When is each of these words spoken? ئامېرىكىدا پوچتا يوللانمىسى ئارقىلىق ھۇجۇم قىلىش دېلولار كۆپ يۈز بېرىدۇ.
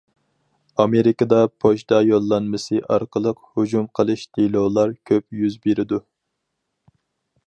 ئامېرىكىدا 0.83 1.41
پوچتا 1.65 1.99
يوللانمىسى 2.07 2.81
ئارقىلىق 2.95 3.43
ھۇجۇم 3.59 3.85
قىلىش 3.99 4.25
دېلولار 4.39 4.97
كۆپ 5.11 5.41
يۈز 5.43 5.59
بېرىدۇ. 5.67 6.01